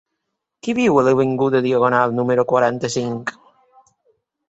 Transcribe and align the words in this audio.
Qui 0.67 0.73
viu 0.77 0.97
a 1.01 1.03
l'avinguda 1.09 1.63
Diagonal 1.67 2.17
número 2.23 2.49
quaranta-cinc? 2.55 3.39